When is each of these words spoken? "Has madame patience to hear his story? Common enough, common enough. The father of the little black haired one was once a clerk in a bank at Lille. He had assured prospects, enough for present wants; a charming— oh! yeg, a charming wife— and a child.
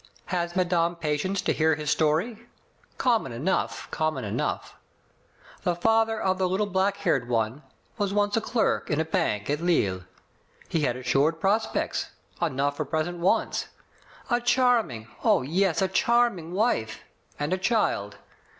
"Has 0.33 0.55
madame 0.55 0.95
patience 0.95 1.43
to 1.43 1.53
hear 1.53 1.75
his 1.75 1.91
story? 1.91 2.47
Common 2.97 3.31
enough, 3.31 3.87
common 3.91 4.23
enough. 4.23 4.75
The 5.61 5.75
father 5.75 6.19
of 6.19 6.39
the 6.39 6.49
little 6.49 6.65
black 6.65 6.97
haired 6.97 7.29
one 7.29 7.61
was 7.99 8.11
once 8.11 8.35
a 8.35 8.41
clerk 8.41 8.89
in 8.89 8.99
a 8.99 9.05
bank 9.05 9.47
at 9.47 9.61
Lille. 9.61 10.01
He 10.67 10.81
had 10.85 10.95
assured 10.95 11.39
prospects, 11.39 12.09
enough 12.41 12.77
for 12.77 12.83
present 12.85 13.19
wants; 13.19 13.67
a 14.31 14.41
charming— 14.41 15.07
oh! 15.23 15.41
yeg, 15.43 15.83
a 15.83 15.87
charming 15.87 16.51
wife— 16.51 17.01
and 17.39 17.53
a 17.53 17.57
child. 17.59 18.17